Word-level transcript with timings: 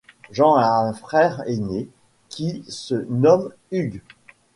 Jean 0.31 0.55
a 0.55 0.65
un 0.67 0.93
frère 0.93 1.47
aîné 1.47 1.87
qui 2.27 2.65
se 2.67 2.95
nomme 3.07 3.53
Hugh. 3.71 4.01